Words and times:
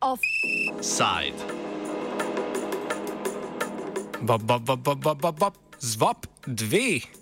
Offside. 0.00 1.34
Bop, 4.22 4.42
bop, 4.44 4.64
bop, 4.64 4.82
bop, 4.82 5.00
bop, 5.00 5.20
bop, 5.20 5.38
bop. 5.38 5.56
Zvop 5.78 6.26
dve. 6.46 7.19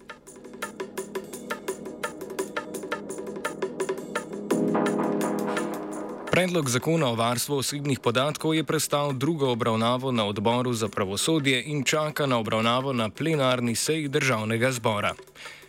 Predlog 6.39 6.69
zakona 6.71 7.09
o 7.11 7.15
varstvu 7.15 7.57
osebnih 7.57 7.99
podatkov 7.99 8.55
je 8.55 8.65
prestal 8.65 9.13
drugo 9.13 9.51
obravnavo 9.51 10.13
na 10.13 10.25
odboru 10.25 10.73
za 10.73 10.89
pravosodje 10.89 11.63
in 11.67 11.83
čaka 11.85 12.27
na 12.27 12.39
obravnavo 12.39 12.93
na 12.93 13.11
plenarni 13.11 13.75
seji 13.75 14.09
državnega 14.09 14.71
zbora. 14.73 15.15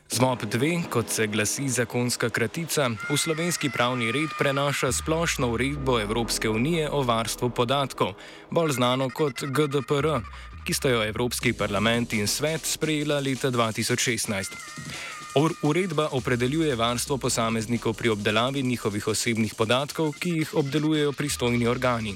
ZMOP 0.09 0.43
2, 0.43 0.83
kot 0.89 1.09
se 1.09 1.27
glasi 1.27 1.69
zakonska 1.69 2.29
kratica, 2.29 2.89
v 3.09 3.17
slovenski 3.17 3.69
pravni 3.69 4.11
red 4.11 4.29
prenaša 4.37 4.91
splošno 4.91 5.49
uredbo 5.51 5.99
Evropske 5.99 6.49
unije 6.49 6.89
o 6.91 7.01
varstvu 7.01 7.49
podatkov, 7.49 8.13
bolj 8.51 8.71
znano 8.71 9.09
kot 9.09 9.41
GDPR, 9.41 10.21
ki 10.65 10.73
sta 10.73 10.89
jo 10.89 11.01
Evropski 11.03 11.53
parlament 11.53 12.13
in 12.13 12.27
svet 12.27 12.61
sprejela 12.61 13.19
leta 13.19 13.49
2016. 13.51 15.18
Uredba 15.61 16.09
opredeljuje 16.11 16.75
varstvo 16.75 17.17
posameznikov 17.17 17.93
pri 17.93 18.09
obdelavi 18.09 18.63
njihovih 18.63 19.07
osebnih 19.07 19.53
podatkov, 19.53 20.13
ki 20.19 20.29
jih 20.29 20.53
obdelujejo 20.53 21.11
pristojni 21.11 21.67
organi. 21.67 22.15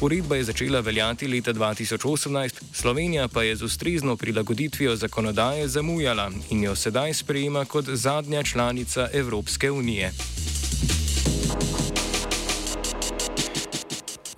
Uredba 0.00 0.36
je 0.36 0.44
začela 0.44 0.80
veljati 0.80 1.28
leta 1.28 1.52
2018, 1.52 2.62
Slovenija 2.72 3.28
pa 3.28 3.42
je 3.42 3.56
z 3.56 3.62
ustrezno 3.62 4.16
prilagoditvijo 4.16 4.96
zakonodaje 4.96 5.68
zamujala 5.68 6.30
in 6.50 6.64
jo 6.64 6.76
sedaj 6.76 7.14
sprejema 7.14 7.64
kot 7.64 7.84
zadnja 7.88 8.42
članica 8.42 9.08
Evropske 9.12 9.70
unije. 9.70 10.12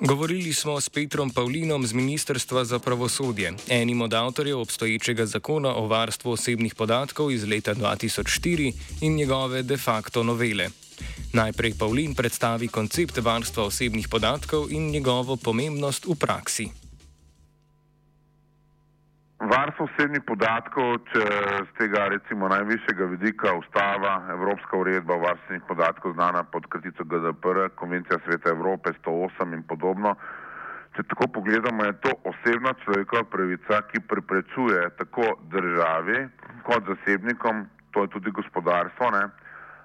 Govorili 0.07 0.53
smo 0.53 0.81
s 0.81 0.89
Petrom 0.89 1.31
Pavlinom 1.31 1.87
z 1.87 1.93
Ministrstva 1.93 2.65
za 2.65 2.79
pravosodje, 2.79 3.53
enim 3.69 4.03
od 4.03 4.15
avtorjev 4.15 4.61
obstoječega 4.61 5.27
zakona 5.27 5.75
o 5.75 5.87
varstvu 5.87 6.31
osebnih 6.31 6.75
podatkov 6.75 7.33
iz 7.33 7.45
leta 7.45 7.75
2004 7.75 8.73
in 9.01 9.15
njegove 9.15 9.62
de 9.62 9.77
facto 9.77 10.23
novele. 10.23 10.69
Najprej 11.33 11.75
Pavlin 11.79 12.15
predstavi 12.15 12.69
koncept 12.69 13.19
varstva 13.19 13.65
osebnih 13.65 14.09
podatkov 14.09 14.71
in 14.71 14.91
njegovo 14.91 15.37
pomembnost 15.37 16.07
v 16.07 16.15
praksi. 16.15 16.86
Varstvo 19.37 19.84
osebnih 19.84 20.23
podatkov, 20.25 20.95
če 21.12 21.23
z 21.69 21.73
tega 21.77 22.06
recimo 22.09 22.48
najvišjega 22.48 23.05
vidika 23.11 23.51
ustava, 23.53 24.15
Evropska 24.33 24.78
uredba 24.81 25.12
o 25.12 25.20
varstvenih 25.20 25.67
podatkov, 25.69 26.15
znana 26.17 26.41
pod 26.48 26.65
kratico 26.73 27.05
GDPR, 27.05 27.69
Konvencija 27.77 28.17
Sveta 28.25 28.55
Evrope 28.55 28.95
108 29.05 29.53
in 29.53 29.62
podobno. 29.69 30.15
Če 30.97 31.05
tako 31.12 31.28
pogledamo, 31.37 31.84
je 31.84 31.98
to 32.01 32.15
osebna 32.33 32.73
človekova 32.84 33.28
pravica, 33.28 33.83
ki 33.93 34.01
preprečuje 34.09 34.89
tako 34.97 35.28
državi 35.53 36.23
kot 36.65 36.89
zasebnikom, 36.89 37.67
to 37.93 38.06
je 38.06 38.15
tudi 38.17 38.33
gospodarstvo, 38.41 39.11
ne, 39.19 39.23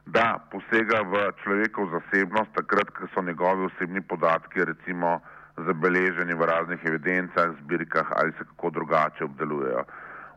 da 0.07 0.39
posega 0.51 1.03
v 1.11 1.27
človekov 1.43 1.91
zasebnost 1.97 2.55
takrat, 2.55 2.95
ko 2.95 3.11
so 3.11 3.21
njegovi 3.27 3.67
osebni 3.67 3.99
podatki 4.01 4.63
recimo 4.63 5.19
zabeleženi 5.65 6.33
v 6.33 6.45
raznih 6.45 6.85
evidencah, 6.85 7.55
zbirkah 7.61 8.11
ali 8.15 8.31
se 8.37 8.45
kako 8.49 8.69
drugače 8.69 9.23
obdelujejo. 9.23 9.83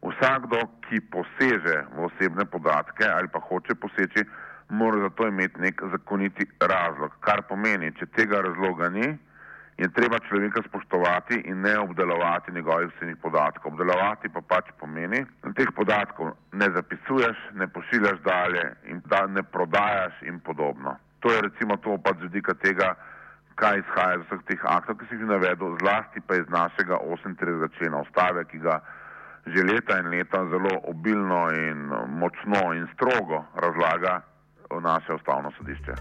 Vsakdo, 0.05 0.61
ki 0.89 1.01
poseže 1.01 1.77
v 1.97 2.05
osebne 2.09 2.45
podatke 2.45 3.05
ali 3.09 3.29
pa 3.29 3.41
hoče 3.41 3.75
poseči, 3.75 4.25
mora 4.69 5.01
za 5.01 5.11
to 5.11 5.29
imeti 5.29 5.61
nek 5.61 5.83
zakoniti 5.93 6.47
razlog. 6.61 7.13
Kar 7.21 7.43
pomeni, 7.49 7.93
če 7.99 8.07
tega 8.17 8.41
razloga 8.45 8.89
ni, 8.89 9.17
je 9.79 9.89
treba 9.89 10.19
človeka 10.29 10.63
spoštovati 10.69 11.41
in 11.51 11.61
ne 11.61 11.79
obdelovati 11.79 12.53
njegovih 12.53 12.89
osebnih 12.89 13.17
podatkov. 13.23 13.73
Obdelovati 13.73 14.29
pa 14.29 14.41
pač 14.41 14.71
pomeni, 14.81 15.25
da 15.43 15.53
teh 15.53 15.73
podatkov 15.77 16.31
ne 16.53 16.69
zapisuješ, 16.77 17.37
ne 17.53 17.67
pošiljaš 17.67 18.21
dalje 18.25 18.65
in 18.87 19.03
da 19.07 19.27
ne 19.27 19.43
prodajaš 19.43 20.23
in 20.23 20.41
podobno. 20.41 20.97
To 21.21 21.33
je 21.33 21.41
recimo 21.43 21.77
to 21.77 21.99
pač 21.99 22.17
z 22.19 22.23
vidika 22.23 22.55
tega, 22.55 22.95
kaj 23.55 23.79
izhaja 23.79 24.19
iz 24.19 24.27
vseh 24.27 24.43
teh 24.49 24.63
aktov, 24.77 24.99
ki 24.99 25.09
si 25.09 25.19
jih 25.19 25.27
navedel, 25.31 25.77
zlasti 25.81 26.21
pa 26.27 26.37
iz 26.37 26.49
našega 26.49 26.99
38. 27.07 27.79
člena 27.79 28.03
ustave, 28.03 28.45
ki 28.51 28.59
ga 28.59 28.81
že 29.47 29.61
leta 29.61 29.99
in 30.01 30.09
leta 30.09 30.41
zelo 30.49 30.73
obilno 30.89 31.51
in 31.53 31.91
močno 32.21 32.73
in 32.73 32.89
strogo 32.95 33.45
razlaga 33.55 34.23
naše 34.81 35.13
ustavno 35.13 35.53
sodišče. 35.59 35.95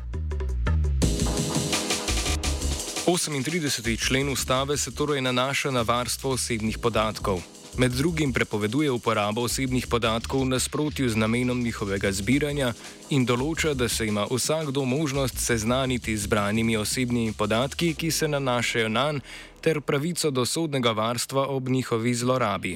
38. 3.06 4.08
člen 4.08 4.30
ustave 4.30 4.78
se 4.78 4.96
torej 4.96 5.22
nanaša 5.22 5.72
na 5.72 5.82
varstvo 5.82 6.32
osebnih 6.32 6.78
podatkov. 6.82 7.63
Med 7.78 7.92
drugim 7.92 8.34
prepoveduje 8.34 8.92
uporabo 8.92 9.42
osebnih 9.42 9.88
podatkov 9.88 10.42
v 10.42 10.46
nasprotju 10.46 11.10
z 11.10 11.18
namenom 11.18 11.58
njihovega 11.64 12.12
zbiranja 12.12 12.74
in 13.10 13.26
določa, 13.26 13.74
da 13.74 13.88
se 13.90 14.06
ima 14.06 14.28
vsakdo 14.30 14.86
možnost 14.86 15.40
seznaniti 15.42 16.14
z 16.18 16.30
branimi 16.30 16.78
osebnimi 16.78 17.34
podatki, 17.34 17.96
ki 17.98 18.12
se 18.12 18.28
nanašajo 18.28 18.90
na 18.90 19.12
nj, 19.12 19.22
ter 19.62 19.82
pravico 19.82 20.30
do 20.32 20.46
sodnega 20.46 20.92
varstva 20.92 21.48
ob 21.50 21.70
njihovi 21.70 22.14
zlorabi. 22.14 22.76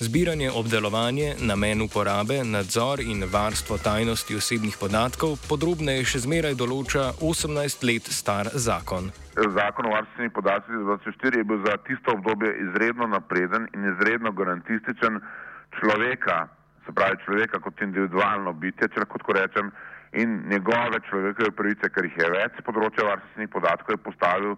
Zbiranje, 0.00 0.50
obdelovanje, 0.50 1.36
namen 1.38 1.82
uporabe, 1.82 2.40
nadzor 2.44 3.00
in 3.00 3.24
varstvo 3.30 3.78
tajnosti 3.78 4.36
osebnih 4.36 4.76
podatkov 4.80 5.38
podrobneje 5.46 6.02
še 6.04 6.24
zmeraj 6.26 6.58
določa 6.58 7.12
18 7.20 7.86
let 7.86 8.10
star 8.10 8.50
zakon. 8.54 9.12
Zakon 9.36 9.86
o 9.86 9.90
varstvenih 9.92 10.32
podatkih 10.32 10.74
iz 10.74 10.80
2004 10.80 11.36
je 11.38 11.44
bil 11.44 11.58
za 11.64 11.76
tisto 11.76 12.12
obdobje 12.12 12.54
izredno 12.56 13.06
napreden 13.06 13.68
in 13.74 13.84
izredno 13.84 14.32
garantističen 14.32 15.20
človeka, 15.78 16.48
se 16.86 16.92
pravi 16.92 17.16
človeka 17.24 17.60
kot 17.60 17.82
individualno 17.82 18.52
bitje, 18.52 18.88
če 18.88 19.02
lahko 19.04 19.32
rečem, 19.36 19.70
in 20.12 20.48
njegove 20.48 21.00
človekove 21.08 21.50
pravice, 21.50 21.90
ker 21.92 22.08
jih 22.08 22.16
je 22.16 22.30
več 22.32 22.56
z 22.56 22.64
področja 22.64 23.04
varstvenih 23.04 23.50
podatkov, 23.52 23.98
je 23.98 24.04
postavil 24.08 24.56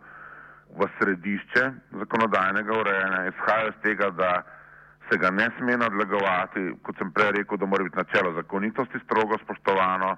v 0.78 0.88
središče 0.98 1.64
zakonodajnega 2.02 2.78
urejanja. 2.80 3.24
Izhaja 3.32 3.72
iz 3.72 3.78
tega, 3.82 4.10
da 4.14 4.32
se 5.10 5.18
ga 5.18 5.30
ne 5.30 5.48
sme 5.58 5.78
nadlegovati, 5.80 6.68
kot 6.86 7.00
sem 7.00 7.10
prej 7.12 7.32
rekel, 7.40 7.58
da 7.58 7.66
mora 7.66 7.86
biti 7.86 7.98
načelo 7.98 8.34
zakonitosti 8.36 9.00
strogo 9.06 9.40
spoštovano. 9.42 10.14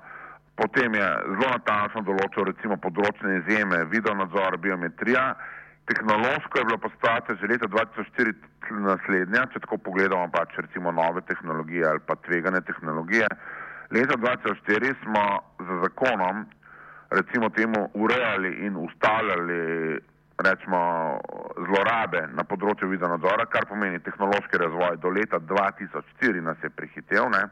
Potem 0.57 0.95
je 0.95 1.07
zelo 1.25 1.49
natančno 1.55 2.03
določil 2.05 2.51
recimo 2.51 2.77
področne 2.77 3.41
izjeme, 3.41 3.85
video 3.93 4.15
nadzor, 4.15 4.59
biometrija. 4.59 5.35
Tehnološko 5.91 6.59
je 6.59 6.65
bilo 6.65 6.79
postavljati 6.79 7.39
že 7.41 7.51
leta 7.51 7.67
2004 7.67 8.35
naslednja, 8.85 9.47
če 9.53 9.63
tako 9.65 9.79
pogledamo 9.79 10.29
pač 10.31 10.55
recimo 10.61 10.93
nove 10.93 11.25
tehnologije 11.27 11.87
ali 11.87 12.05
pa 12.07 12.15
tvegane 12.27 12.61
tehnologije. 12.61 13.27
Leta 13.91 14.17
2004 14.21 14.95
smo 15.03 15.25
z 15.59 15.81
zakonom 15.85 16.45
recimo 17.11 17.49
temu 17.51 17.91
urejali 17.95 18.53
in 18.67 18.77
ustavljali 18.77 19.99
rečemo, 20.41 20.81
zlorabe 21.67 22.23
na 22.33 22.45
področju 22.49 22.89
video 22.89 23.11
nadzora, 23.13 23.45
kar 23.51 23.67
pomeni 23.69 24.01
tehnološki 24.01 24.61
razvoj 24.63 24.97
do 25.03 25.13
leta 25.13 25.41
2004 25.41 26.45
nas 26.45 26.63
je 26.65 26.71
prehitev 26.71 27.29
ne? 27.33 27.43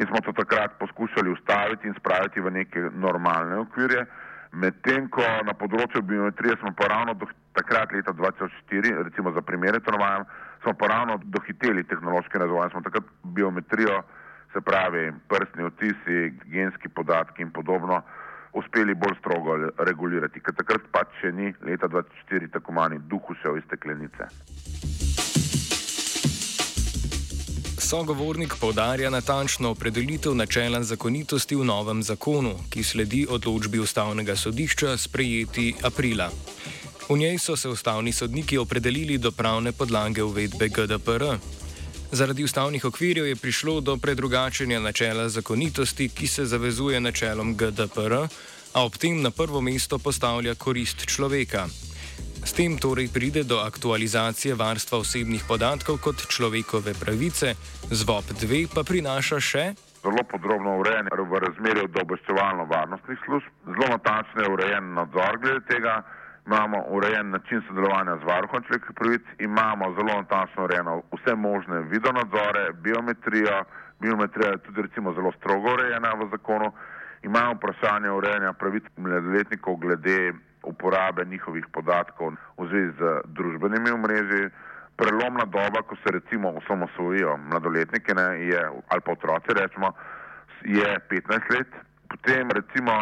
In 0.00 0.06
smo 0.06 0.20
to 0.24 0.32
takrat 0.32 0.78
poskušali 0.78 1.30
ustaviti 1.30 1.88
in 1.88 1.94
spraviti 1.98 2.40
v 2.40 2.50
neke 2.50 2.80
normalne 2.80 3.58
okvirje, 3.64 4.06
medtem 4.52 5.08
ko 5.12 5.24
na 5.44 5.52
področju 5.54 6.02
biometrije 6.02 6.56
smo 6.60 6.72
pa 6.76 6.88
ravno 6.88 7.14
do, 7.20 7.28
takrat 7.52 7.92
leta 7.92 8.14
2004, 8.16 8.94
recimo 9.10 9.32
za 9.36 9.42
primere 9.44 9.80
to 9.84 9.92
navajam, 9.92 10.24
smo 10.62 10.74
pa 10.74 10.88
ravno 10.88 11.18
dohiteli 11.36 11.84
tehnološki 11.84 12.40
razvoj, 12.40 12.70
smo 12.72 12.82
takrat 12.86 13.12
biometrijo, 13.36 14.00
se 14.52 14.60
pravi 14.60 15.12
prstni 15.28 15.68
otisi, 15.68 16.32
genski 16.50 16.88
podatki 16.88 17.42
in 17.42 17.52
podobno, 17.52 18.02
uspeli 18.52 18.94
bolj 18.94 19.14
strogo 19.20 19.58
regulirati, 19.78 20.40
ker 20.40 20.56
takrat 20.58 20.88
pač 20.90 21.20
še 21.20 21.30
ni 21.36 21.52
leta 21.62 21.92
2004 21.92 22.50
tako 22.56 22.74
manj 22.80 22.98
duhu 23.12 23.36
šel 23.42 23.60
iz 23.60 23.68
steklenice. 23.68 25.09
Sogovornik 27.90 28.54
povdarja 28.60 29.10
natančno 29.10 29.70
opredelitev 29.70 30.34
načela 30.34 30.82
zakonitosti 30.82 31.56
v 31.56 31.64
novem 31.64 32.02
zakonu, 32.06 32.52
ki 32.70 32.84
sledi 32.86 33.24
odločbi 33.26 33.80
ustavnega 33.82 34.36
sodišča 34.36 34.94
sprejeti 34.96 35.74
aprila. 35.82 36.28
V 37.08 37.16
njej 37.18 37.38
so 37.38 37.56
se 37.56 37.68
ustavni 37.68 38.12
sodniki 38.12 38.58
opredelili 38.58 39.18
do 39.18 39.32
pravne 39.32 39.72
podlage 39.72 40.22
uvedbe 40.22 40.68
GDPR, 40.68 41.24
Zaradi 42.12 42.44
ustavnih 42.44 42.84
okvirjev 42.84 43.26
je 43.26 43.36
prišlo 43.36 43.80
do 43.80 43.96
predrugačenja 43.96 44.80
načela 44.80 45.28
zakonitosti, 45.28 46.08
ki 46.08 46.26
se 46.26 46.44
zavezuje 46.44 47.00
načelom 47.00 47.56
GDPR, 47.56 48.14
a 48.72 48.84
ob 48.84 48.96
tem 48.96 49.22
na 49.22 49.30
prvo 49.30 49.60
mesto 49.60 49.98
postavlja 49.98 50.54
korist 50.54 51.06
človeka. 51.06 51.66
S 52.40 52.56
tem 52.56 52.72
torej 52.80 53.12
pride 53.12 53.44
do 53.44 53.60
aktualizacije 53.60 54.54
varstva 54.54 54.98
osebnih 55.04 55.44
podatkov 55.48 56.00
kot 56.00 56.24
človekove 56.24 56.96
pravice, 56.96 57.52
ZVOP-2 57.92 58.72
pa 58.72 58.80
prinaša 58.80 59.38
še. 59.40 59.64
Zelo 60.00 60.24
podrobno 60.24 60.80
urejen 60.80 61.12
v 61.12 61.40
razmerju 61.44 61.84
do 61.92 62.00
obveščevalno-varnostnih 62.00 63.20
služb, 63.26 63.52
zelo 63.68 63.88
natančno 63.92 64.40
je 64.40 64.52
urejen 64.56 64.94
nadzor 64.96 65.36
glede 65.42 65.60
tega, 65.68 66.00
imamo 66.48 66.80
urejen 66.96 67.30
način 67.30 67.60
sodelovanja 67.68 68.16
z 68.24 68.28
varuhom 68.32 68.64
človekovih 68.64 68.96
pravic, 68.96 69.24
imamo 69.38 69.92
zelo 70.00 70.12
natančno 70.24 70.64
urejeno 70.64 71.02
vse 71.12 71.34
možne 71.36 71.84
videonadzore, 71.92 72.72
biometrijo, 72.72 73.64
biometrija 74.00 74.56
je 74.56 74.62
tudi 74.64 74.88
recimo 74.88 75.12
zelo 75.12 75.32
strogo 75.36 75.76
urejena 75.76 76.16
v 76.16 76.30
zakonu, 76.32 76.72
imamo 77.22 77.58
vprašanje 77.60 78.10
urejanja 78.10 78.52
pravic 78.52 78.88
mladoletnikov 78.96 79.76
glede 79.76 80.32
uporabe 80.62 81.24
njihovih 81.24 81.66
podatkov 81.72 82.32
v 82.58 82.66
zvezi 82.66 82.92
z 82.98 83.20
družbenimi 83.24 83.90
omrežji. 83.90 84.50
Prelomna 84.96 85.44
doba, 85.44 85.82
ko 85.82 85.96
se 85.96 86.12
recimo 86.12 86.52
osamosvojijo 86.60 87.36
mladoletniki 87.36 88.14
ne, 88.14 88.28
je, 88.52 88.60
ali 88.88 89.00
pa 89.00 89.12
otroci 89.12 89.56
rečemo, 89.56 89.92
je 90.64 90.98
15 91.08 91.54
let. 91.56 91.70
Potem 92.08 92.50
recimo 92.50 92.92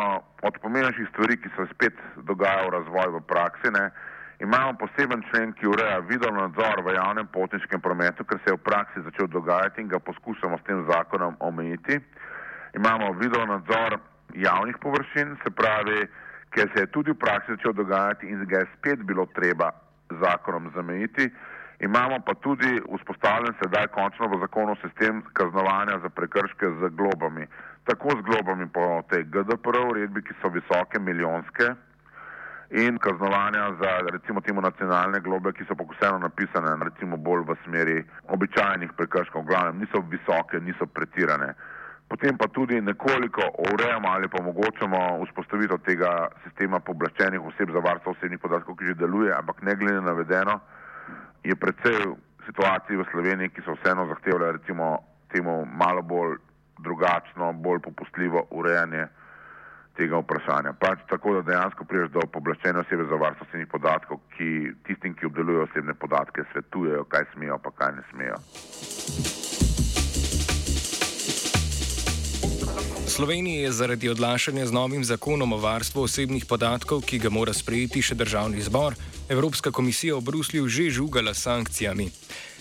od 0.43 0.59
pomembnejših 0.63 1.09
stvari, 1.11 1.37
ki 1.37 1.49
se 1.57 1.67
spet 1.75 1.97
dogajajo 2.17 2.69
v 2.69 2.75
razvoju 2.77 3.17
v 3.17 3.27
praksi, 3.27 3.71
ne, 3.73 3.91
imamo 4.39 4.77
poseben 4.79 5.23
člen, 5.31 5.53
ki 5.53 5.67
ureja 5.67 5.99
video 5.99 6.31
nadzor 6.31 6.85
v 6.87 6.95
javnem 6.95 7.27
potniškem 7.27 7.81
prometu, 7.81 8.25
ker 8.25 8.39
se 8.45 8.53
je 8.53 8.59
v 8.59 8.63
praksi 8.63 9.03
začel 9.03 9.27
dogajati 9.27 9.81
in 9.81 9.89
ga 9.89 9.99
poskušamo 9.99 10.59
s 10.59 10.67
tem 10.69 10.85
zakonom 10.91 11.37
omejiti. 11.41 11.99
Imamo 12.79 13.13
video 13.19 13.47
nadzor 13.47 13.99
javnih 14.35 14.77
površin, 14.79 15.37
se 15.43 15.51
pravi, 15.51 16.07
ker 16.51 16.71
se 16.75 16.81
je 16.81 16.93
tudi 16.93 17.11
v 17.13 17.19
praksi 17.19 17.57
začel 17.57 17.73
dogajati 17.73 18.27
in 18.27 18.45
ga 18.45 18.59
je 18.59 18.71
spet 18.77 19.05
bilo 19.05 19.27
treba 19.27 19.71
zakonom 20.11 20.71
zamejiti. 20.75 21.31
Imamo 21.81 22.19
pa 22.27 22.35
tudi 22.35 22.81
vzpostavljen 22.95 23.55
sedaj 23.63 23.87
končno 23.95 24.29
v 24.29 24.41
zakonu 24.41 24.77
sistem 24.83 25.23
kaznovanja 25.33 25.99
za 26.03 26.09
prekrške 26.09 26.67
z 26.81 26.91
globami. 26.91 27.47
Tako 27.85 28.09
z 28.19 28.23
globami 28.27 28.67
po 28.67 29.03
tej 29.11 29.25
GDPR 29.25 29.79
uredbi, 29.91 30.23
ki 30.23 30.35
so 30.43 30.49
visoke, 30.49 30.99
milijonske, 30.99 31.69
in 32.71 32.99
kaznovanja 32.99 33.73
za 33.81 33.93
recimo 34.13 34.41
temu 34.41 34.61
nacionalne 34.61 35.21
globe, 35.21 35.53
ki 35.53 35.65
so 35.65 35.75
pa 35.75 35.85
vseeno 35.89 36.19
napisane 36.19 36.77
recimo 36.85 37.17
bolj 37.17 37.47
v 37.49 37.57
smeri 37.65 38.05
običajnih 38.29 38.93
prekrškov, 38.97 39.43
glavnem 39.43 39.79
niso 39.79 40.03
visoke, 40.11 40.61
niso 40.61 40.87
pretirane 40.87 41.55
potem 42.09 42.37
pa 42.37 42.49
tudi 42.49 42.81
nekoliko 42.81 43.43
urejamo 43.73 44.09
ali 44.09 44.29
pa 44.29 44.41
omogočamo 44.41 45.25
vzpostavitev 45.25 45.79
tega 45.85 46.29
sistema 46.45 46.81
pooblaščenih 46.81 47.45
oseb 47.51 47.73
za 47.73 47.85
varstvo 47.85 48.17
osebnih 48.17 48.41
podatkov, 48.41 48.77
ki 48.77 48.93
že 48.93 48.95
deluje, 48.95 49.33
ampak 49.35 49.63
ne 49.63 49.77
glede 49.77 50.01
na 50.01 50.11
navedeno, 50.13 50.61
je 51.45 51.57
predvsej 51.57 52.17
situacij 52.49 52.97
v 52.97 53.09
Sloveniji, 53.11 53.53
ki 53.53 53.63
so 53.63 53.77
vseeno 53.77 54.09
zahtevali 54.09 54.57
recimo 54.57 54.99
temu 55.33 55.65
malo 55.67 56.03
bolj 56.03 56.39
drugačno, 56.79 57.53
bolj 57.53 57.81
popustljivo 57.85 58.47
urejanje 58.51 59.07
tega 59.99 60.21
vprašanja. 60.23 60.73
Pač 60.81 61.03
tako, 61.11 61.35
da 61.35 61.43
dejansko 61.51 61.85
priješ 61.85 62.13
do 62.15 62.23
pooblaščene 62.33 62.85
osebe 62.85 63.05
za 63.11 63.19
varstvo 63.21 63.47
osebnih 63.49 63.69
podatkov, 63.69 64.23
ki 64.37 64.73
tistim, 64.87 65.19
ki 65.19 65.27
obdelujejo 65.27 65.67
osebne 65.69 65.95
podatke, 65.95 66.47
svetujejo, 66.53 67.05
kaj 67.13 67.29
smejo, 67.35 67.59
pa 67.59 67.75
kaj 67.83 67.93
ne 67.99 68.09
smejo. 68.13 68.41
Sloveniji 73.19 73.63
je 73.63 73.73
zaradi 73.73 74.09
odlašanja 74.09 74.67
z 74.67 74.73
novim 74.73 75.05
zakonom 75.05 75.53
o 75.53 75.57
varstvu 75.59 76.03
osebnih 76.03 76.45
podatkov, 76.47 77.01
ki 77.03 77.19
ga 77.19 77.33
mora 77.35 77.51
sprejeti 77.51 77.99
še 77.99 78.15
državni 78.15 78.63
zbor, 78.63 78.95
Evropska 79.29 79.73
komisija 79.75 80.15
v 80.15 80.23
Bruslju 80.23 80.69
že 80.71 80.87
žugala 80.95 81.35
sankcijami. 81.35 82.07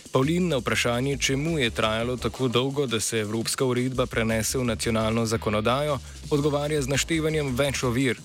Pavlin 0.09 0.47
na 0.49 0.57
vprašanje, 0.57 1.17
čemu 1.21 1.59
je 1.59 1.69
trajalo 1.69 2.17
tako 2.17 2.47
dolgo, 2.47 2.87
da 2.89 2.97
se 2.99 3.19
Evropska 3.21 3.69
uredba 3.69 4.09
prenese 4.09 4.57
v 4.57 4.65
nacionalno 4.65 5.27
zakonodajo, 5.29 5.99
odgovarja 6.33 6.81
z 6.81 6.89
naštevanjem 6.89 7.53
več 7.53 7.83
ovir. 7.83 8.17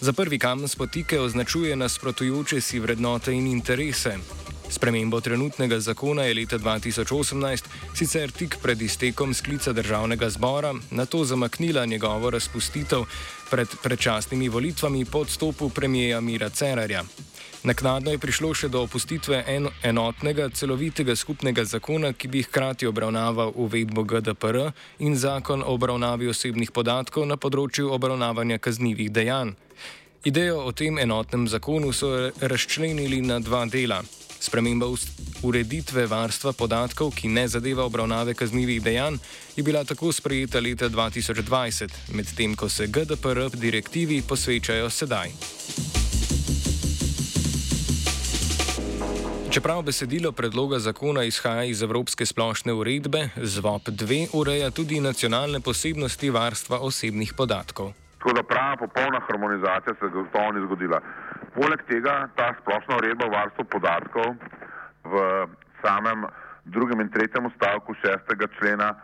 Za 0.00 0.12
prvi 0.12 0.38
kamen 0.38 0.70
spotike 0.70 1.18
označuje 1.20 1.74
nasprotujoče 1.76 2.60
si 2.60 2.78
vrednote 2.78 3.34
in 3.34 3.50
interese, 3.50 4.14
Spremembo 4.70 5.20
trenutnega 5.20 5.80
zakona 5.80 6.22
je 6.22 6.34
leta 6.34 6.58
2018 6.58 7.64
sicer 7.94 8.30
tik 8.30 8.56
pred 8.62 8.82
iztekom 8.82 9.34
sklica 9.34 9.72
državnega 9.72 10.30
zbora 10.30 10.74
na 10.90 11.06
to 11.06 11.24
zamaknila 11.24 11.84
njegovo 11.86 12.30
razpustitev 12.30 13.04
pred 13.50 13.68
predčasnimi 13.82 14.48
volitvami 14.48 15.04
po 15.04 15.18
odstopu 15.18 15.68
premijeja 15.68 16.20
Mira 16.20 16.48
Cerarja. 16.48 17.04
Naknadno 17.64 18.10
je 18.10 18.18
prišlo 18.18 18.50
še 18.54 18.68
do 18.68 18.82
opustitve 18.84 19.38
en 19.48 19.68
enotnega 19.82 20.50
celovitega 20.52 21.14
skupnega 21.16 21.64
zakona, 21.64 22.12
ki 22.12 22.28
bi 22.28 22.42
hkrati 22.44 22.86
obravnaval 22.86 23.52
uvedbo 23.56 24.04
GDPR 24.04 24.58
in 24.98 25.16
zakon 25.16 25.62
o 25.62 25.72
obravnavi 25.72 26.28
osebnih 26.28 26.74
podatkov 26.76 27.24
na 27.24 27.38
področju 27.40 27.88
obravnavanja 27.96 28.58
kaznjivih 28.58 29.08
dejanj. 29.12 29.54
Idejo 30.24 30.60
o 30.64 30.72
tem 30.72 30.98
enotnem 30.98 31.48
zakonu 31.48 31.92
so 31.92 32.12
razčlenili 32.40 33.22
na 33.24 33.40
dva 33.40 33.64
dela. 33.64 34.02
Sprememba 34.44 34.86
ureditve 35.42 36.04
varstva 36.06 36.52
podatkov, 36.52 37.14
ki 37.16 37.28
ne 37.32 37.46
zadeva 37.48 37.84
obravnave 37.88 38.34
kaznjivih 38.34 38.82
dejanj, 38.82 39.16
je 39.56 39.62
bila 39.62 39.84
tako 39.84 40.12
sprejeta 40.12 40.60
leta 40.60 40.88
2020, 40.88 41.88
medtem 42.12 42.56
ko 42.56 42.68
se 42.68 42.86
GDPR 42.86 43.48
direktivi 43.54 44.22
posvečajo 44.28 44.90
sedaj. 44.90 45.32
Čeprav 49.50 49.82
besedilo 49.82 50.32
predloga 50.32 50.78
zakona 50.78 51.24
izhaja 51.24 51.64
iz 51.64 51.82
Evropske 51.82 52.26
splošne 52.26 52.72
uredbe, 52.72 53.28
ZVOP-2 53.36 54.26
ureja 54.32 54.70
tudi 54.70 55.00
nacionalne 55.00 55.60
posebnosti 55.60 56.30
varstva 56.30 56.78
osebnih 56.78 57.32
podatkov. 57.36 57.92
Tako 58.18 58.32
da 58.32 58.42
prava 58.42 58.76
popolna 58.76 59.20
harmonizacija 59.28 59.94
se 59.94 60.04
je 60.04 60.10
gotovo 60.10 60.52
ni 60.52 60.66
zgodila. 60.66 61.00
Poleg 61.54 61.82
tega 61.86 62.28
ta 62.34 62.50
splošna 62.60 62.96
uredba 62.98 63.26
o 63.26 63.30
varstvu 63.30 63.64
podatkov 63.70 64.34
v 65.04 65.14
samem 65.82 66.26
drugem 66.64 67.00
in 67.00 67.10
tretjem 67.14 67.46
stavku 67.54 67.94
šestega 68.02 68.48
člena 68.58 68.94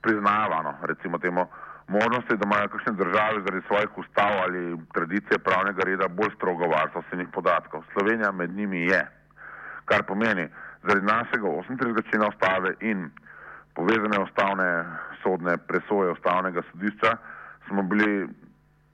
priznava, 0.00 0.62
no, 0.62 0.72
recimo 0.88 1.18
temu, 1.18 1.44
možnosti, 1.88 2.36
da 2.36 2.46
imajo 2.46 2.68
kakšne 2.68 2.92
države 2.92 3.42
zaradi 3.44 3.66
svojih 3.66 3.98
ustav 3.98 4.32
ali 4.44 4.78
tradicije 4.94 5.38
pravnega 5.38 5.84
reda 5.84 6.08
bolj 6.08 6.32
strogo 6.36 6.68
varstvo 6.68 7.02
osebnih 7.06 7.28
podatkov. 7.32 7.84
Slovenija 7.92 8.32
med 8.32 8.50
njimi 8.50 8.80
je, 8.80 9.02
kar 9.84 10.02
pomeni, 10.02 10.48
zaradi 10.82 11.06
našega 11.06 11.46
38. 11.46 12.10
člena 12.10 12.28
ustave 12.28 12.74
in 12.80 13.10
povezane 13.74 14.18
ustavne 14.18 14.84
sodne 15.22 15.56
presoje 15.56 16.12
ustavnega 16.12 16.62
sodišča 16.72 17.16
smo 17.68 17.82
bili 17.82 18.28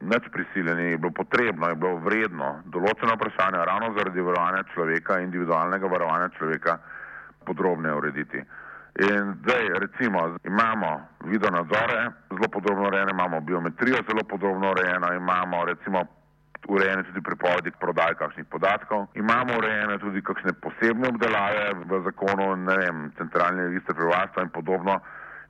nič 0.05 0.29
prisiljeni, 0.33 0.91
je 0.91 0.99
bilo 0.99 1.13
potrebno, 1.13 1.69
je 1.69 1.79
bilo 1.81 1.97
vredno 2.05 2.51
določeno 2.65 3.17
vprašanje 3.17 3.65
ravno 3.71 3.93
zaradi 3.99 4.21
varovanja 4.21 4.65
človeka, 4.75 5.21
individualnega 5.25 5.91
varovanja 5.91 6.29
človeka 6.39 6.79
podrobneje 7.49 7.95
urediti. 7.95 8.43
In 8.95 9.33
zdaj 9.43 9.65
recimo 9.83 10.37
imamo 10.45 10.91
video 11.25 11.51
nadzore 11.51 12.13
zelo 12.31 12.49
podrobno 12.53 12.87
urejene, 12.89 13.11
imamo 13.11 13.41
biometrijo 13.41 14.05
zelo 14.07 14.23
podrobno 14.23 14.71
urejeno, 14.71 15.13
imamo 15.15 15.65
recimo 15.65 16.05
urejene 16.69 17.03
tudi 17.03 17.21
prepovedi 17.21 17.71
prodaje 17.81 18.15
kakšnih 18.15 18.47
podatkov, 18.47 19.07
imamo 19.15 19.59
urejene 19.59 19.99
tudi 19.99 20.23
kakšne 20.23 20.53
posebne 20.63 21.09
obdelave 21.09 21.75
v 21.91 22.01
zakonu, 22.05 22.55
ne 22.57 22.77
vem, 22.77 23.11
centralni 23.19 23.67
registr 23.67 23.95
prebivalstva 23.95 24.43
in 24.43 24.55
podobno 24.55 25.01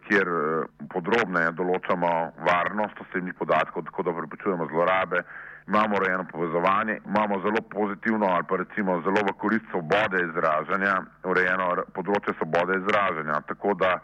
kjer 0.08 0.28
eh, 0.28 0.86
podrobneje 0.92 1.54
določamo 1.58 2.12
varnost 2.46 3.00
osebnih 3.06 3.34
podatkov, 3.38 3.86
tako 3.88 4.06
da 4.06 4.16
preprečujemo 4.20 4.68
zlorabe, 4.72 5.24
imamo 5.68 5.96
urejeno 5.96 6.24
povezovanje, 6.32 6.98
imamo 7.06 7.40
zelo 7.40 7.60
pozitivno 7.72 8.26
ali 8.26 8.44
pa 8.48 8.56
recimo 8.56 9.00
zelo 9.02 9.24
v 9.28 9.32
korist 9.40 9.64
svobode 9.70 10.20
izražanja, 10.28 10.98
urejeno 11.24 11.68
področje 11.96 12.36
svobode 12.38 12.76
izražanja, 12.82 13.40
tako 13.48 13.74
da 13.80 13.94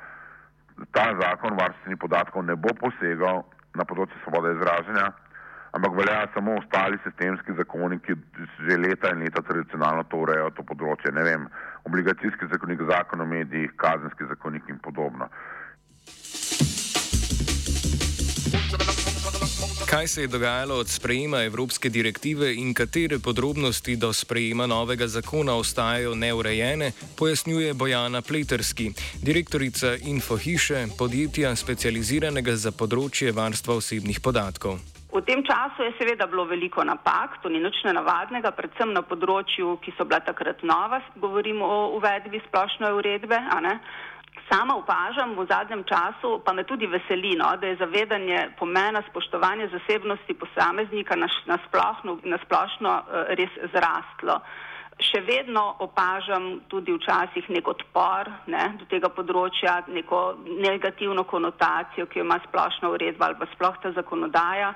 ta 0.97 1.07
zakon 1.21 1.59
varstvenih 1.61 2.01
podatkov 2.01 2.47
ne 2.49 2.57
bo 2.57 2.73
posegal 2.81 3.45
na 3.77 3.85
področje 3.85 4.17
svobode 4.25 4.55
izražanja, 4.57 5.11
ampak 5.77 5.93
velja 6.01 6.23
samo 6.35 6.57
ostali 6.59 6.99
sistemski 7.05 7.55
zakoni, 7.59 8.01
ki 8.01 8.17
že 8.67 8.81
leta 8.81 9.13
in 9.13 9.23
leta 9.27 9.45
tradicionalno 9.47 10.09
to 10.09 10.25
urejajo 10.25 10.51
to 10.57 10.65
področje, 10.67 11.13
ne 11.15 11.23
vem, 11.29 11.47
obligacijski 11.85 12.49
zakonik, 12.51 12.83
zakon 12.89 13.21
o 13.21 13.29
medijih, 13.29 13.77
kazenski 13.77 14.27
zakonik 14.33 14.69
in 14.69 14.81
podobno. 14.83 15.29
Kaj 19.91 20.07
se 20.07 20.21
je 20.21 20.29
dogajalo 20.29 20.75
od 20.75 20.89
sprejema 20.89 21.43
Evropske 21.43 21.89
direktive 21.89 22.55
in 22.55 22.75
katere 22.75 23.19
podrobnosti 23.19 23.97
do 23.97 24.13
sprejema 24.13 24.67
novega 24.67 25.07
zakona 25.07 25.55
ostajajo 25.55 26.15
neurejene, 26.15 26.93
pojasnjuje 27.19 27.75
Bojana 27.75 28.23
Pleterski, 28.23 28.91
direktorica 29.23 29.97
Infohiše, 30.13 30.87
podjetja 30.99 31.57
specializiranega 31.57 32.55
za 32.55 32.71
področje 32.71 33.33
varstva 33.33 33.75
osebnih 33.83 34.21
podatkov. 34.23 34.79
V 35.11 35.25
tem 35.27 35.43
času 35.43 35.83
je 35.83 35.97
seveda 35.99 36.31
bilo 36.31 36.45
veliko 36.47 36.85
napak, 36.87 37.43
to 37.43 37.51
ni 37.51 37.59
nič 37.59 37.83
nenavadnega, 37.83 38.55
predvsem 38.55 38.95
na 38.95 39.03
področju, 39.03 39.75
ki 39.83 39.91
so 39.99 40.07
bila 40.07 40.23
takrat 40.23 40.63
nova, 40.63 41.03
govorimo 41.19 41.67
o 41.67 41.79
uvedbi 41.99 42.39
splošne 42.47 42.95
uredbe. 42.95 43.43
Sama 44.51 44.77
opažam 44.77 45.35
v 45.39 45.47
zadnjem 45.47 45.85
času, 45.87 46.43
pa 46.45 46.53
me 46.53 46.65
tudi 46.65 46.87
veseli, 46.87 47.37
no, 47.39 47.55
da 47.57 47.67
je 47.67 47.77
zavedanje 47.77 48.51
pomena 48.59 49.03
spoštovanja 49.11 49.69
zasebnosti 49.71 50.35
posameznika 50.35 51.17
na, 51.17 51.29
na, 51.47 51.59
splošno, 51.67 52.19
na 52.25 52.39
splošno 52.45 52.91
uh, 52.91 53.31
res 53.39 53.51
zrastlo. 53.75 54.41
Še 55.01 55.23
vedno 55.25 55.63
opažam 55.81 56.61
tudi 56.69 56.93
včasih 56.93 57.47
nek 57.49 57.69
odpor 57.69 58.29
ne, 58.53 58.65
do 58.79 58.89
tega 58.91 59.09
področja, 59.09 59.85
neko 59.89 60.41
negativno 60.45 61.25
konotacijo, 61.25 62.07
ki 62.11 62.21
jo 62.21 62.27
ima 62.27 62.41
splošna 62.49 62.91
uredba 62.91 63.31
ali 63.31 63.39
pa 63.41 63.49
sploh 63.55 63.79
ta 63.83 63.95
zakonodaja 63.97 64.75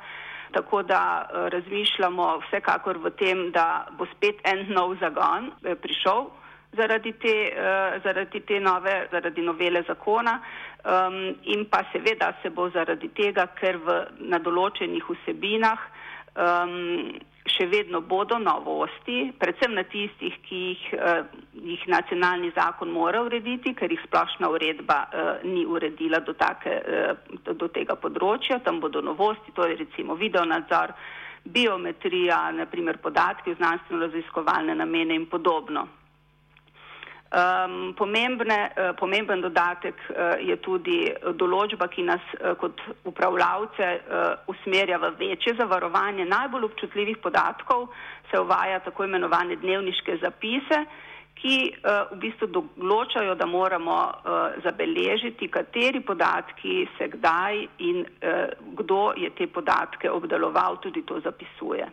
tako 0.55 0.83
da 0.83 1.03
eh, 1.23 1.49
razmišljamo 1.51 2.39
vsekakor 2.47 2.99
v 2.99 3.11
tem, 3.19 3.51
da 3.51 3.87
bo 3.99 4.07
spet 4.15 4.41
en 4.45 4.67
nov 4.71 4.97
zagon 5.03 5.51
eh, 5.51 5.75
prišel 5.75 6.31
zaradi 6.77 7.13
te, 7.19 7.35
eh, 7.51 8.01
zaradi 8.05 8.45
te 8.45 8.61
nove, 8.61 9.09
zaradi 9.11 9.43
novele 9.43 9.85
zakona 9.87 10.41
um, 10.85 11.37
in 11.43 11.69
pa 11.69 11.85
seveda 11.93 12.35
se 12.43 12.51
bo 12.51 12.69
zaradi 12.71 13.11
tega, 13.15 13.47
ker 13.59 13.79
v, 13.79 14.01
na 14.31 14.39
določenih 14.39 15.05
vsebinah 15.09 15.87
um, 16.35 17.15
še 17.45 17.67
vedno 17.69 18.01
bodo 18.01 18.39
novosti, 18.41 19.29
predvsem 19.39 19.75
na 19.77 19.85
tistih, 19.85 20.37
ki 20.47 20.61
jih, 20.63 20.85
uh, 20.97 21.27
jih 21.61 21.83
nacionalni 21.93 22.51
zakon 22.57 22.93
mora 22.93 23.21
urediti, 23.25 23.75
ker 23.77 23.93
jih 23.93 24.01
splošna 24.07 24.49
uredba 24.49 25.01
uh, 25.05 25.35
ni 25.45 25.67
uredila 25.69 26.23
do, 26.25 26.33
take, 26.41 26.79
uh, 26.81 27.53
do 27.53 27.69
tega 27.69 27.99
področja. 28.01 28.63
Tam 28.65 28.81
bodo 28.81 29.05
novosti, 29.05 29.53
to 29.57 29.69
je 29.69 29.77
recimo 29.85 30.17
videonadzor, 30.17 30.95
biometrija, 31.45 32.39
naprimer 32.57 32.97
podatki 33.05 33.53
v 33.53 33.61
znanstveno-raziskovalne 33.61 34.79
namene 34.81 35.17
in 35.21 35.29
podobno. 35.29 35.85
Um, 37.35 37.95
pomembne, 37.99 38.71
uh, 38.79 38.93
pomemben 38.95 39.41
dodatek 39.43 39.97
uh, 40.11 40.37
je 40.39 40.55
tudi 40.63 40.99
določba, 41.35 41.89
ki 41.91 42.05
nas 42.07 42.23
kot 42.61 42.79
upravljavce 43.11 43.89
usmerja 44.53 45.01
v 45.03 45.11
večje 45.19 45.57
zavarovanje 45.59 46.29
najbolj 46.31 46.69
občutljivih 46.69 47.19
podatkov, 47.25 47.89
se 48.31 48.39
uvaja 48.39 48.79
tako 48.87 49.09
imenovane 49.09 49.57
dnevniške 49.57 50.19
zapise, 50.23 50.85
ki 51.35 51.57
v 51.83 52.21
bistvu 52.23 52.47
določajo, 52.55 53.35
da 53.35 53.47
moramo 53.51 53.97
zabeležiti, 54.63 55.51
kateri 55.51 56.01
podatki 56.07 56.85
se 56.99 57.11
kdaj 57.17 57.67
in 57.91 58.05
kdo 58.79 59.03
je 59.19 59.35
te 59.35 59.51
podatke 59.51 60.11
obdeloval, 60.11 60.79
tudi 60.85 61.03
to 61.03 61.19
zapisuje. 61.27 61.91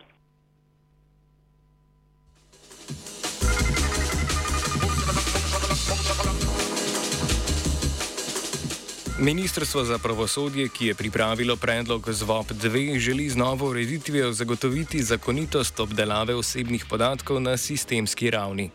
Ministrstvo 9.22 9.84
za 9.84 9.98
pravosodje, 9.98 10.68
ki 10.68 10.86
je 10.86 10.94
pripravilo 10.94 11.56
predlog 11.56 12.08
ZVOP-2, 12.08 12.98
želi 12.98 13.28
z 13.28 13.36
novo 13.36 13.68
ureditvijo 13.70 14.32
zagotoviti 14.32 15.02
zakonitost 15.02 15.80
obdelave 15.80 16.34
osebnih 16.34 16.86
podatkov 16.90 17.42
na 17.42 17.56
sistemski 17.56 18.30
ravni. 18.30 18.70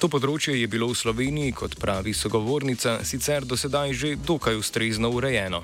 To 0.00 0.08
področje 0.08 0.56
je 0.56 0.70
bilo 0.72 0.88
v 0.88 0.96
Sloveniji, 0.96 1.52
kot 1.52 1.76
pravi 1.76 2.16
sogovornica, 2.16 3.04
sicer 3.04 3.44
do 3.44 3.56
sedaj 3.56 3.92
že 3.92 4.16
dokaj 4.16 4.56
ustrezno 4.56 5.12
urejeno. 5.12 5.60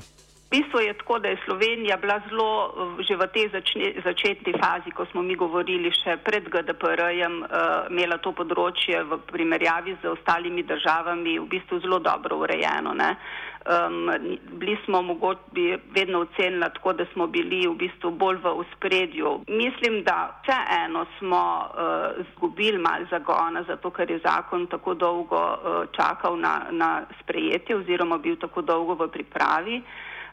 V 0.49 0.57
bistvu 0.57 0.81
je 0.81 0.95
tako, 0.95 1.19
da 1.19 1.29
je 1.29 1.39
Slovenija 1.45 1.97
bila 1.97 2.21
zelo 2.29 2.73
že 3.05 3.17
v 3.17 3.27
tej 3.37 3.49
začne, 3.53 4.01
začetni 4.05 4.53
fazi, 4.57 4.91
ko 4.97 5.05
smo 5.13 5.21
mi 5.23 5.37
govorili 5.37 5.93
še 5.93 6.17
pred 6.25 6.49
GDPR-jem, 6.49 7.45
uh, 7.45 7.93
imela 7.93 8.17
to 8.17 8.33
področje 8.33 8.97
v 9.05 9.21
primerjavi 9.29 9.99
z 10.01 10.09
ostalimi 10.09 10.65
državami 10.65 11.37
v 11.37 11.45
bistvu 11.53 11.83
zelo 11.85 12.01
dobro 12.01 12.41
urejeno. 12.41 12.97
Um, 12.97 14.09
bili 14.57 14.79
smo 14.89 15.03
mogoče 15.05 15.85
vedno 15.93 16.25
ocenili 16.25 16.73
tako, 16.81 16.97
da 16.97 17.05
smo 17.13 17.29
bili 17.29 17.69
v 17.69 17.77
bistvu 17.85 18.17
bolj 18.17 18.41
v 18.41 18.57
uspredju. 18.65 19.45
Mislim, 19.53 20.01
da 20.01 20.33
vseeno 20.41 21.05
smo 21.19 21.45
uh, 21.61 22.25
zgubili 22.33 22.81
mal 22.81 23.05
zagona, 23.13 23.69
zato 23.69 23.93
ker 23.93 24.09
je 24.09 24.25
zakon 24.25 24.65
tako 24.73 24.97
dolgo 24.97 25.37
uh, 25.37 25.85
čakal 25.93 26.41
na, 26.41 26.73
na 26.73 27.05
sprejetje 27.21 27.85
oziroma 27.85 28.17
bil 28.17 28.41
tako 28.41 28.65
dolgo 28.65 28.97
v 28.97 29.13
pripravi 29.13 29.83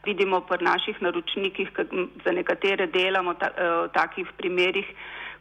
vidimo 0.06 0.40
pri 0.46 0.64
naših 0.64 1.02
naročnikih, 1.02 1.70
za 2.24 2.32
nekatere 2.32 2.86
delamo 2.86 3.34
ta, 3.34 3.50
uh, 3.50 3.84
v 3.86 3.92
takih 3.94 4.32
primerih, 4.38 4.86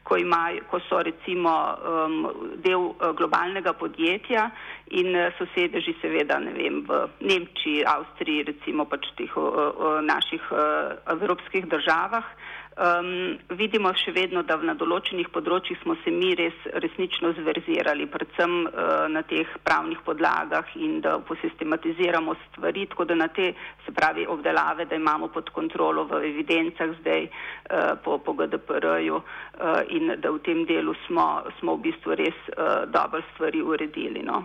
ko, 0.05 0.17
imaj, 0.22 0.60
ko 0.69 0.79
so 0.86 1.01
recimo 1.01 1.51
um, 1.51 2.17
del 2.62 2.91
uh, 2.91 3.10
globalnega 3.17 3.74
podjetja 3.74 4.50
in 4.93 5.15
uh, 5.15 5.31
sosedeži 5.38 5.95
seveda 6.01 6.38
ne 6.43 6.53
vem, 6.57 6.84
v 6.86 7.00
Nemčiji, 7.25 7.86
Avstriji, 7.89 8.45
recimo 8.51 8.86
pač 8.86 9.10
tih 9.17 9.34
uh, 9.38 9.50
uh, 9.50 9.98
naših 10.05 10.51
uh, 10.53 10.93
evropskih 11.17 11.65
državah. 11.72 12.29
Um, 12.75 13.38
vidimo 13.55 13.94
še 13.96 14.12
vedno, 14.12 14.41
da 14.44 14.58
na 14.60 14.74
določenih 14.75 15.29
področjih 15.32 15.77
smo 15.79 15.94
se 16.03 16.12
mi 16.12 16.34
res 16.36 16.58
resnično 16.84 17.29
zverzirali, 17.38 18.03
predvsem 18.12 18.55
uh, 18.67 19.05
na 19.08 19.22
teh 19.24 19.48
pravnih 19.63 20.01
podlagah 20.03 20.74
in 20.75 20.98
da 21.05 21.13
posistematiziramo 21.24 22.36
stvari, 22.41 22.84
tako 22.91 23.05
da 23.08 23.15
na 23.15 23.29
te, 23.32 23.53
se 23.86 23.96
pravi, 23.96 24.27
obdelave, 24.27 24.89
da 24.91 25.00
imamo 25.00 25.32
pod 25.32 25.53
kontrolo 25.55 26.03
v 26.10 26.20
evidencah 26.34 26.91
zdaj 27.00 27.29
uh, 27.29 27.96
po, 28.03 28.20
po 28.20 28.36
GDPR-ju 28.41 29.22
uh, 29.24 29.79
in 29.96 30.12
da 30.20 30.36
v 30.36 30.44
tem 30.44 30.67
delu 30.67 31.00
smo, 31.05 31.46
smo 31.62 31.79
v 31.79 31.86
bistvu 31.88 32.20
res 32.20 32.44
uh, 32.58 32.84
dobro 32.91 33.24
stvari 33.32 33.63
uredili. 33.63 34.27
No. 34.27 34.44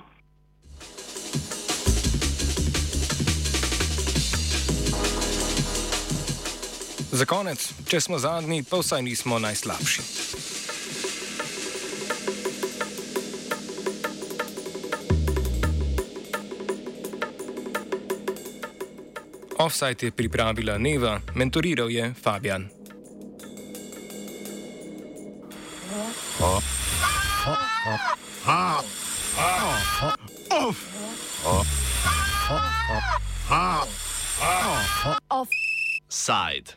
Za 7.12 7.26
konec, 7.26 7.58
če 7.90 8.00
smo 8.00 8.18
zadnji, 8.18 8.62
pa 8.62 8.78
vsaj 8.78 9.02
nismo 9.02 9.38
najslabši. 9.38 10.02
Offside 19.60 20.06
je 20.06 20.10
pripravila 20.10 20.78
Neva, 20.78 21.20
mentoriral 21.34 21.90
je 21.90 22.14
Fabian. 22.22 22.79